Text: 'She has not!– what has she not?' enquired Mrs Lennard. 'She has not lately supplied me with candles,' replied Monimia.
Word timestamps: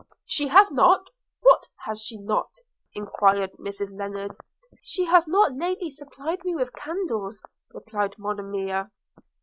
'She 0.25 0.47
has 0.47 0.71
not!– 0.71 1.11
what 1.43 1.67
has 1.85 2.01
she 2.03 2.17
not?' 2.17 2.57
enquired 2.95 3.51
Mrs 3.59 3.91
Lennard. 3.95 4.35
'She 4.81 5.05
has 5.05 5.27
not 5.27 5.53
lately 5.55 5.91
supplied 5.91 6.43
me 6.43 6.55
with 6.55 6.73
candles,' 6.73 7.43
replied 7.71 8.15
Monimia. 8.17 8.89